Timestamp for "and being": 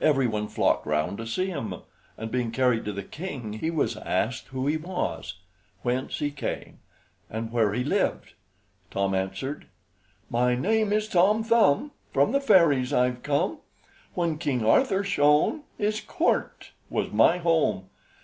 2.18-2.50